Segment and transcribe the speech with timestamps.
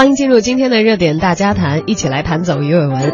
[0.00, 3.12] 欢迎进入今天的热点大家谈，一起来谈走鱼尾纹。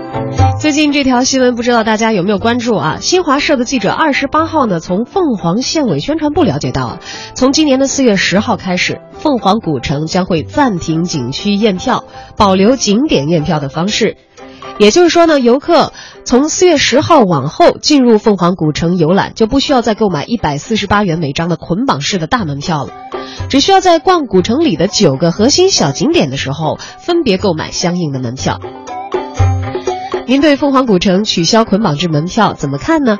[0.61, 2.98] 最近这条新闻不知道大家有没有关注啊？
[3.01, 7.01] 新华社的记者二十八号呢，从凤凰县委宣传部了解到，
[7.35, 12.04] 从今年的四月十号开始，凤凰古城将会暂停景区验票，
[12.36, 14.16] 保留景点验票的方式。
[14.79, 15.93] 也就是说呢，游客
[16.25, 22.93] 从四月十号往后进入凤凰古城游览，就不需要再购买一百四十八元每张的捆绑式的大门票了。
[23.48, 28.61] 只需要在逛古城里的九个核心小景点的时候，分别购买相应的门票。
[30.26, 33.19] 您对凤凰古城取消捆绑制门票怎么看呢？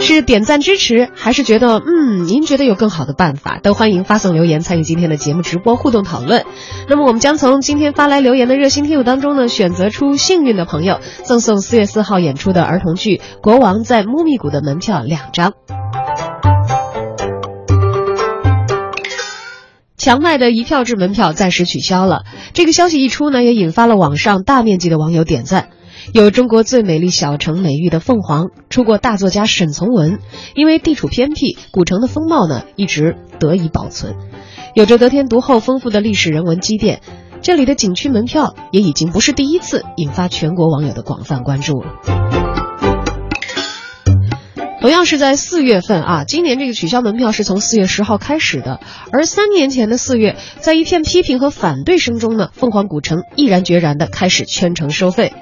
[0.00, 3.58] 是点赞支持，还是觉得嗯，您觉得有更好的办法？
[3.60, 6.44] 都欢迎发送留言参与今天的节目直播互动讨论。
[6.88, 15.54] 那么我们将从今天发来留言的热心听友当中呢，选择出幸运的朋友，赠送四月四号演出的儿童剧《国王在穆密谷》的门票两张。
[19.98, 22.22] 强卖的一票制门票暂时取消了。
[22.54, 25.68] 这个消息一出呢，也引发了网上大面积的网友点赞。
[26.14, 30.20] 有“中国最美丽小城”美誉的凤凰，出过大作家沈从文，
[30.54, 34.16] 因为地处偏僻，古城的风貌呢一直得以保存。
[34.74, 37.00] 有着得天独厚、丰富的历史人文积淀，
[37.42, 42.47] 这里的景区门票也已经不是第一次引发全国网友的广泛关注了。
[44.80, 48.78] 同样是在四月份啊，今年这个取消门票是从四月十号开始的，
[49.12, 55.32] 而三年前的四月，在一片批评和反对声中呢，凤凰古城毅然决然地开始全程收费。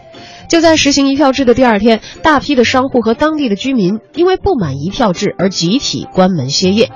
[0.49, 6.91] 就在实行一票制的第二天，大批的商户和当地的居民因为不满一票制而集体关门歇业。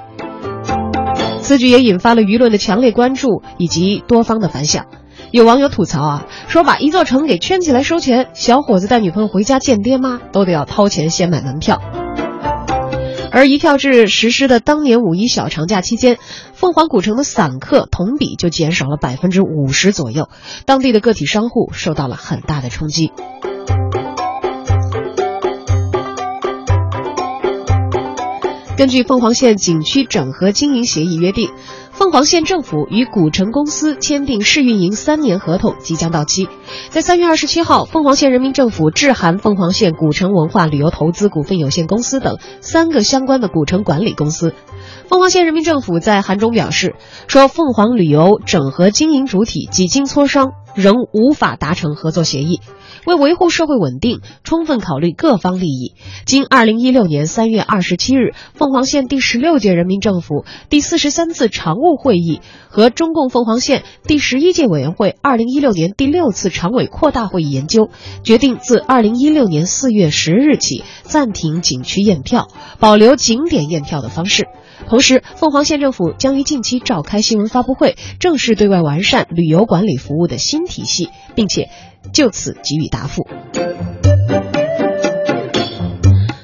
[1.43, 4.87] 此举也引发了舆论的强烈关注以及多方的反响。
[5.31, 11.81] 有网友吐槽啊，说把一座城给圈起来收钱，小伙子带女朋友回家见爹妈都得要掏钱先买门票。
[13.33, 16.19] 而一票制实施的当年五一小长假期间，
[16.53, 20.29] 凤凰古城的散客同比就减少了百分之五十左右，
[20.67, 23.13] 当地的个体商户受到了很大的冲击。
[28.77, 31.51] 根据凤凰县景区整合经营协议约定。
[32.01, 36.49] 凤凰县政府与古城公司签订试运营三年合同即将到期，
[36.89, 44.55] 在三月二十七号，凤凰县人民政府致函凤凰县古城文化旅游投资股份有限公司等三个相关的古城管理公司。
[45.11, 46.97] 凤凰县人民政府在函中表示，
[47.29, 52.61] 说凤凰旅游整合经营主体几经磋商，仍无法达成合作协议。
[53.07, 55.95] 为维护社会稳定，充分考虑各方利益，
[56.27, 67.89] 经二零一六年三月二十七日凤凰县第十六届人民政府第四十三次常务会议和中共凤凰县第十一届委员会二零一六年第六次常委扩大会议研究，
[68.23, 72.49] 决定自二零一六年四月十日起暂停景区验票，
[72.81, 74.47] 保留景点验票的方式。
[74.89, 81.69] 同时，凤凰县政府将于近期召开新闻发布会，正式对外完善旅游管理服务的新体系，并且。
[82.15, 83.27] 就此给予答复。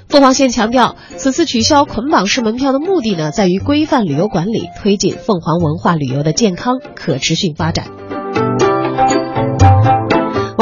[0.06, 7.86] 凤凰县强调，此次取消捆绑式门票的目的呢，在于规范旅游管理，推进凤凰文化旅游的健康可持续发展。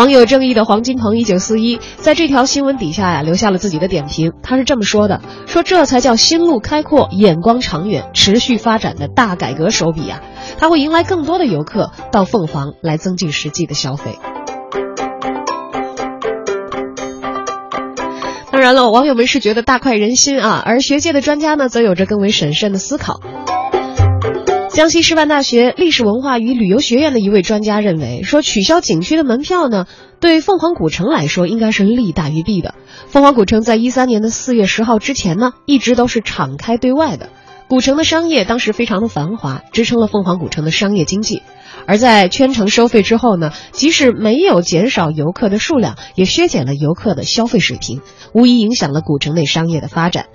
[0.05, 4.35] 网友正义的黄金鹏一九四一在这条新闻底下呀，留下了自己的点评。
[4.43, 10.21] 他是这么说的：“说这才叫心路开阔、眼光长远、持续发展的大改革手笔啊！
[10.59, 14.19] 它会迎来更多的游客到凤凰来增进实际的消费。”
[18.53, 23.21] 当然了，网友们是觉得大快人心啊，而学界的专家呢，则有着更为审慎的思考。
[24.75, 29.87] 江西师范大学历史文化与旅游学院的一位专家认为，说取消景区的门票呢，
[30.19, 32.75] 对凤凰古城来说应该是利大于弊的。
[33.07, 37.29] 凤凰古城在一三年的四月十号之前呢，一直都是敞开对外的，
[37.69, 41.43] 古城的商业当时非常的繁华，支撑了凤凰古城的商业经济。
[41.87, 48.01] 而在圈城收费之后呢，即使没有减少游客的数量，也削减了游客的消费水平，
[48.33, 50.27] 无疑影响了古城内商业的发展。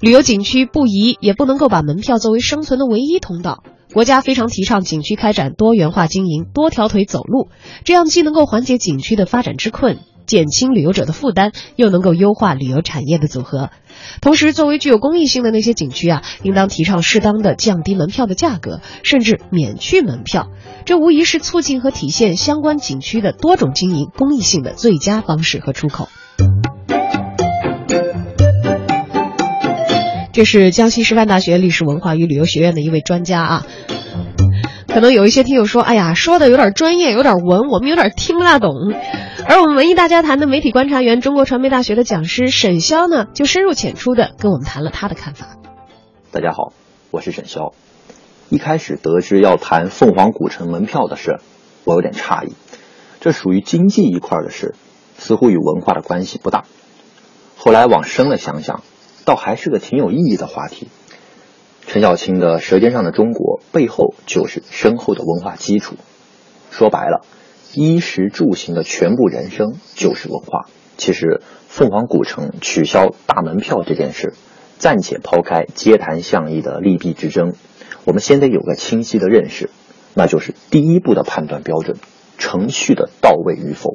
[0.00, 3.64] 旅游景区不宜也不能够把门票作为生存的唯一通道。
[3.92, 7.48] 国家非常提倡景区开展多元化经营，多条腿走路，
[7.84, 9.98] 这样既能够缓解景区的发展之困。
[10.24, 13.70] 减轻旅游者的负担，又能够优化旅游产业的组合。
[14.20, 20.50] 同时，作为具有公益性的那些景区啊，应当提倡适当的降低门票的价格，甚至免去门票。
[20.84, 26.08] 这无疑是促进和体现相关景区的多种经营公益性的最佳方式和出口。
[30.38, 33.66] 这是江西师范大学历史文化与旅游学院的一位专家啊。
[34.86, 38.72] 可能有一些听友说：“哎呀，说的有点专业，有点文，我们有点听不大懂。”
[39.48, 45.56] 而我们文艺大家谈的媒体观察员、中国传媒大学的讲师沈潇呢，就深入浅出的跟我们谈了他的看法。
[46.30, 46.72] 大家好，
[47.10, 47.72] 我是沈潇。
[48.48, 51.38] 一开始得知要谈凤凰古城门票的事，
[51.82, 52.52] 我有点诧异。
[53.18, 54.76] 这属于经济一块的事，
[55.18, 56.62] 似乎与文化的关系不大。
[57.56, 58.84] 后来往深了想想，
[59.28, 60.88] 倒还是个挺有意义的话题。
[61.86, 65.96] 陈小青的《舌尖上的中国》背后就是深厚的文化基础。
[66.70, 67.26] 说白了，
[67.74, 70.70] 衣食住行的全部人生就是文化。
[70.96, 74.32] 其实，凤凰古城取消大门票这件事，
[74.78, 77.52] 暂且抛开街谈巷议的利弊之争，
[78.06, 79.68] 我们先得有个清晰的认识，
[80.14, 81.98] 那就是第一步的判断标准：
[82.38, 83.94] 程序的到位与否。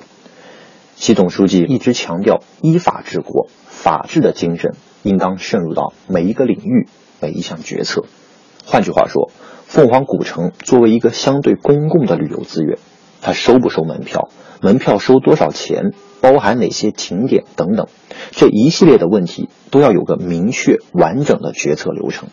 [0.95, 6.87] 习总书记一直强调依法治国，法治的精神应当渗入到每一个领域。
[7.21, 8.03] 每一项决策，
[8.65, 9.31] 换句话说，
[9.65, 12.79] 凤凰古城作为一个相对公共的旅游资源，
[13.21, 14.27] 它收不收门票？
[14.59, 15.93] 门票收多少钱？
[16.19, 17.87] 包含哪些景点等等，
[18.31, 22.27] 这一系列的问题都要有个明确完整的决策流程。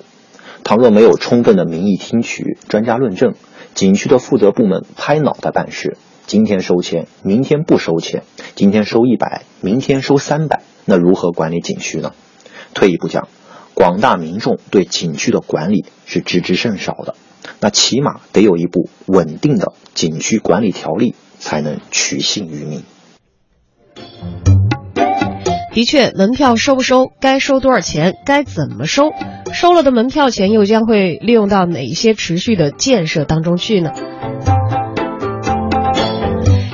[0.64, 3.34] 倘若没有充分的民意听取、专家论证，
[3.75, 5.96] 景区的负责部门拍脑袋办事，
[6.26, 8.25] 今天收钱，明天不收钱，
[8.56, 12.12] 今天收一百，明天收三百，那如何管理景区呢？
[12.75, 13.28] 退一步讲。
[13.72, 17.14] 广大民众对景区的管理是知之甚少的，
[17.61, 22.82] 那起码得有一部稳定的景区管理条例，才能取信于民。
[25.72, 29.12] 的确，门票收不收，该收多少钱，该怎么收，
[29.55, 33.93] 收了的门票钱又将会利用到哪些持续的建设当中去呢？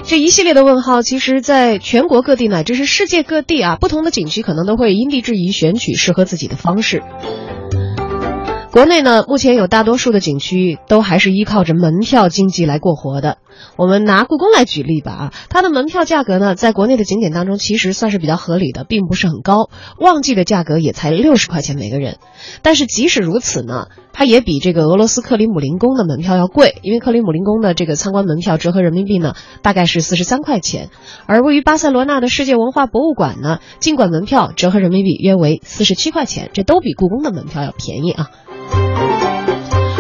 [0.08, 7.02] 这一系列的问号，其实在全国各地乃至是世界各地啊，不同的景区可能都会因地制宜选取适合自己的方式。
[8.76, 13.38] 国内呢，目前有大多数的景区都还是依靠着门票经济来过活的。
[13.78, 22.18] 我们拿故宫来举例吧，啊，它的门票价格呢，在国内的景点当中其实算是比较合理的，并不是很高，旺季的价格也才六十块钱每个人。
[22.60, 29.32] 但是即使如此呢，它也比这个俄罗斯克里姆林宫的门票要贵，因为克里姆林宫的这个参观门票折合人民币呢，
[29.62, 30.90] 大概是四十三块钱，
[31.26, 38.28] 而位于巴塞罗那的世界文化博物馆呢，尽管门票折合人民币约为四十七块钱，这都比故宫的门票要便宜啊。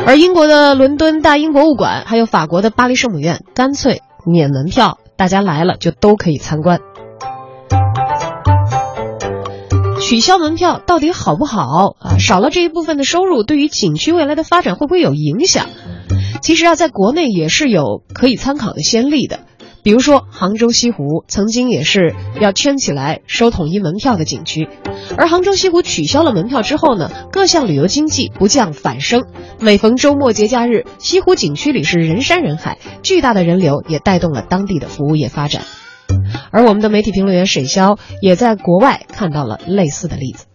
[0.06, 6.80] 而英国的伦敦大英博物馆，还有法国的巴黎圣母院，干脆免门票，大家来了就都可以参观。
[10.00, 12.18] 取消门票到底好不好啊？
[12.18, 15.66] 少了这一部分的收入，对于景区未来的发展会不会有影响？
[16.40, 19.40] 其实啊，在国内也是有可以参考的先例的。
[19.86, 24.68] 比如说，杭州西湖曾经也是要圈起来收统一门票的景区，
[25.16, 29.26] 而杭州西湖取消了门票之后呢，各项旅游经济不降反升。
[29.60, 35.62] 每逢周末节假日，西湖景区里是人山人海，巨大的人流也带动了当地的服务业发展。
[36.50, 40.46] 而我们的媒体评论员沈潇也在国外看到了类似的例子。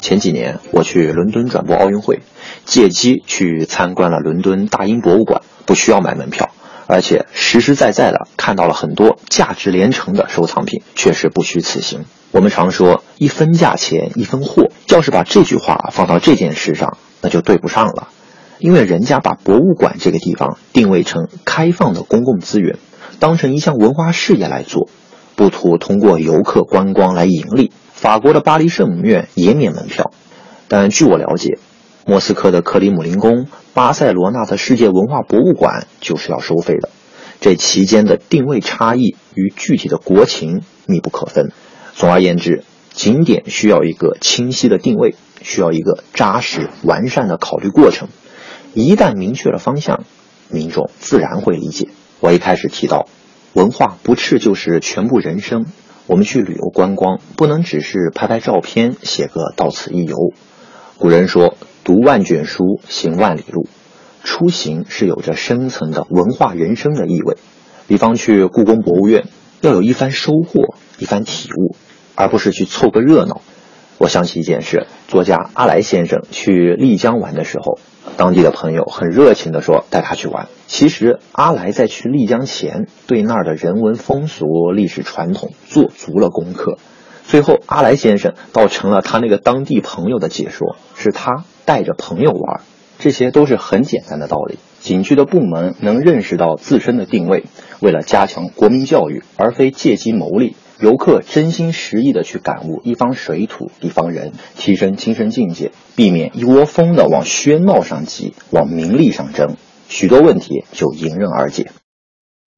[0.00, 2.22] 前几年我去伦敦转播奥运会，
[2.64, 6.50] 借机去参观了伦敦大英博物馆，不需要买门票。
[6.90, 12.04] 而且实实在在的看到了很多价值连城的收藏品，确实不虚此行。
[12.32, 18.08] 我们常说一分价钱一分货，要是把这句话放到这件事上，那就对不上了。
[18.58, 22.76] 因为人家把博物馆这个地方定位成开放的公共资源，
[23.20, 24.88] 当成一项文化事业来做，
[25.36, 27.70] 不图通过游客观光来盈利。
[27.94, 30.10] 法国的巴黎圣母院也免门票，
[30.66, 31.58] 但据我了解。
[32.06, 36.88] 莫斯科的克里姆林宫、巴塞罗那的世界文化博物馆就是要收费的，
[37.40, 41.52] 这期间的定位差异与具体的国情密不可分。
[41.94, 48.08] 总而言之，景点需要一个清晰的定位，需要一个扎实完善的考虑过程。
[48.72, 50.04] 一旦明确了方向，
[50.48, 51.88] 民众自然会理解。
[52.20, 53.06] 我一开始提到，
[53.52, 55.66] 文化不斥就是全部人生。
[56.06, 60.16] 我们去旅游观光，不能只是拍拍照片，写个到此一游。
[60.96, 61.56] 古人说。
[61.90, 63.66] 读万卷书，行万里路。
[64.22, 67.36] 出行是有着深层的文化人生的意味。
[67.88, 69.24] 比方去故宫博物院，
[69.60, 71.74] 要有一番收获，一番体悟，
[72.14, 73.40] 而不是去凑个热闹。
[73.98, 77.80] 我想起一件事：作家阿来先生去丽江玩的时候，
[78.16, 80.46] 当地的朋友很热情地说带他去玩。
[80.68, 86.78] 其实阿来在去丽江前，对那儿的人文风俗、历史传统做足了功课。
[87.26, 91.42] 最后，阿来先生倒成了他那个当地朋友的解说，是他。
[91.70, 92.62] 带着朋友玩，
[92.98, 94.58] 这些都是很简单的道理。
[94.80, 97.44] 景区的部门能认识到自身的定位，
[97.78, 100.56] 为了加强国民教育，而非借机牟利。
[100.80, 109.54] 游客真心实意的去感悟一方水土、一方人，提升精神境界，避免一窝蜂的往喧闹上挤，往名利上争，
[109.88, 111.70] 许多问题就迎刃而解。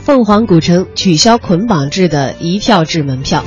[0.03, 3.45] 凤凰古城取消捆绑制的一票制门票。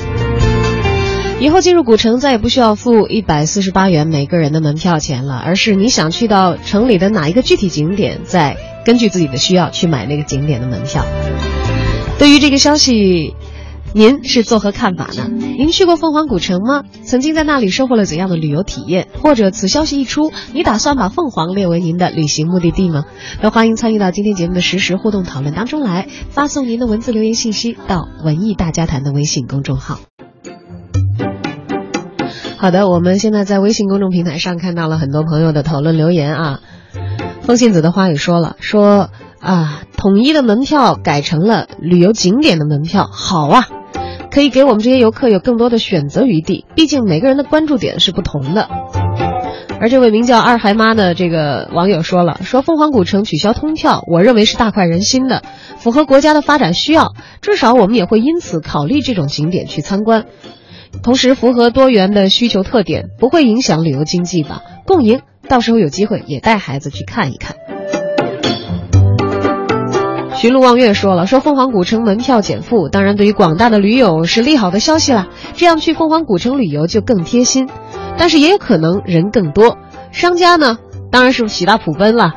[1.38, 11.06] 以后进入古城再也不需要付一百四十八元每个人的门票钱了，而是你想去到城里的哪一个具体景点，再根据自己的需要去买那个景点的门票。
[12.18, 13.36] 对于这个消息，
[13.94, 15.30] 您是作何看法呢？
[15.58, 16.84] 您去过凤凰古城吗？
[17.04, 19.10] 曾经在那里收获了怎样的旅游体验？
[19.22, 23.04] 或者此消息一出，你打算把凤凰列为您的旅行目的地吗？
[23.42, 30.00] 都欢迎参与到今天节目的实时互动讨论当中来，发送您的文字留言信息到文艺大家谈的微信公众号。
[32.66, 36.62] 好的，我们现在在微信公众平台上看到了很多朋友的讨论留言啊。
[37.42, 43.68] 风信子的话语说了，说啊，统一的门票改成了旅游景点的门票，好啊，
[44.32, 46.66] 可以给我们这些游客有更多的选择余地。
[46.74, 48.68] 毕竟每个人的关注点是不同的。
[49.80, 55.44] 而这位名叫二孩妈的这个网友说了，说凤凰古城取消通票，我认为是大快人心的，
[55.78, 60.26] 符合国家的发展需要，至少我们也会因此考虑这种景点去参观。
[61.04, 64.62] 同时符合多元的需求特点，不会影响旅游经济吧？
[64.86, 67.56] 共赢，到时候有机会也带孩子去看一看。
[70.36, 75.28] 寻路望月说了，说凤凰古城门票减负，当然对于广大的驴友是利好的消息啦。
[75.56, 77.70] 这样去凤凰古城旅游就更贴心，
[78.18, 79.78] 但是也有可能人更多，
[80.12, 80.78] 商家呢
[81.12, 82.34] 当然是喜大普奔了，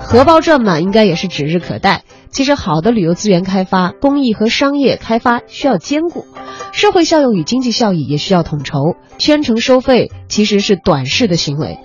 [0.00, 2.02] 荷包赚满应该也是指日可待。
[2.32, 6.24] 其实好的旅游资源开发，公益和商业开发需要兼顾。
[6.72, 8.78] 社会效用与经济效益也需要统筹，
[9.18, 11.78] 圈层收费其实是短视的行为。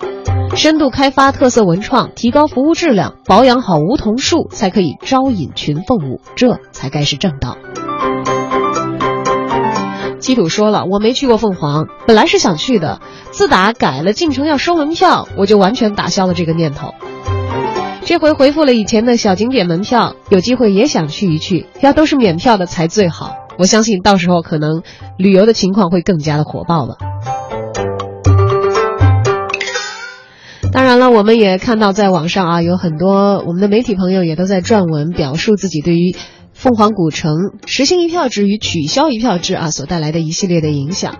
[0.56, 7.58] 深度开发特色文创，提高服务质量，保养好梧桐树，才可以招引群凤舞，这才该是正道。
[10.18, 13.00] 基土说了，我没去过凤凰，本来是想去的，
[13.30, 16.94] 自打改了进城要收门票，我就完全打消了这个念头。
[18.04, 23.36] 这回回复了以前的小景点门票，有机会也想去一去，要都是免票的才最好。
[23.58, 24.82] 我相信到时候可能
[25.18, 26.96] 旅游的情况会更加的火爆了。
[30.72, 36.14] 当然了，我们也看到在网上啊，有很多我们的媒体朋友也都在撰文表述自己对于
[36.52, 37.32] 凤凰古城
[37.66, 41.16] 实行一票制与取消一票制啊所带来的一系列的影响。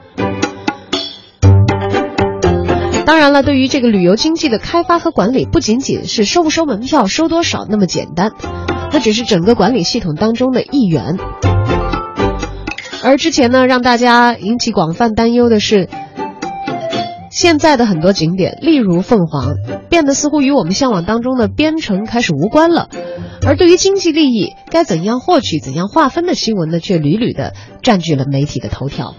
[3.08, 8.32] 当然了，对于这个旅游经济的开发和管理，不仅仅是收不收门票、收多少那么简单，
[8.90, 11.16] 它只是整个管理系统当中的一员。
[13.02, 15.88] 而之前呢，让大家引起广泛担忧的是，
[17.30, 19.54] 现在的很多景点，例如凤凰，
[19.88, 22.90] 变得似乎与我们向往当中的边城开始无关了。
[23.46, 29.14] 而对于经济利益该怎样获取、怎样划分的新闻呢，却屡屡的占据了媒体的头条。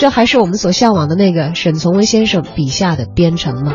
[0.00, 3.74] 这还是我们所向往的那个沈从文先生笔下的边城吗？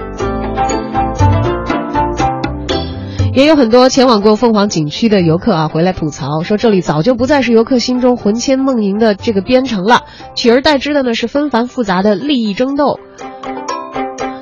[3.36, 10.02] 也有很多前往过凤凰景区的游客啊，回来吐槽说，这里早就不再是游客心中魂牵梦萦的这个边城了，
[10.34, 13.00] 取而代之的呢是纷繁复杂的利益争斗，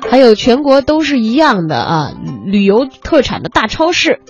[0.08, 2.12] 还有全国都是一样的啊，
[2.46, 4.22] 旅游特产的大超市。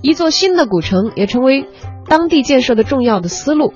[0.00, 1.66] 一座新的古城也成为
[2.08, 3.74] 当地建设的重要的思路，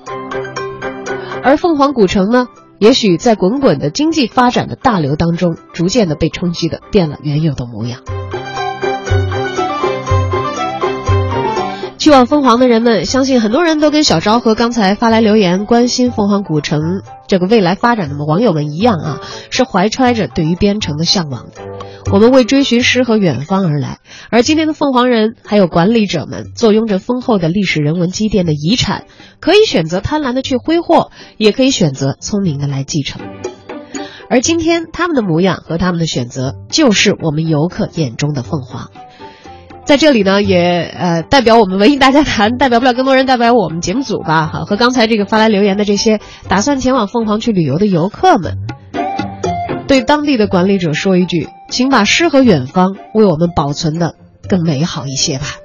[1.43, 2.47] 而凤凰古城呢？
[2.79, 8.01] 也许在滚滚的经济发展的大流当中，逐渐的被冲击的变了原有的模样。
[11.97, 21.72] 去往凤凰的人们，相信很多人都跟小昭和刚才发来留言关心凤凰古城这个未来发展的网友们一样啊，是怀揣着对于边城的向往的。
[22.11, 23.97] 我们为追寻诗和远方而来，
[24.29, 29.05] 而今天的凤凰人还有管理者们，坐拥着丰厚的历史人文积淀的遗产，
[29.39, 33.21] 可以选择贪婪的去挥霍，也可以选择聪明的来继承。
[34.29, 38.89] 而今天他们的模样和他们的选择，就是我们游客眼中的凤凰。
[39.85, 48.59] 在这里呢，也呃代表我们文艺大家谈，代表不了更多人，代表我们节目组吧，哈，和刚才这个发来留言的这些打算前往凤凰去旅游的游客们。
[49.87, 54.13] 对当地的管理者说一句，请把诗和远方为我们保存的
[54.47, 55.62] 更美好一些吧。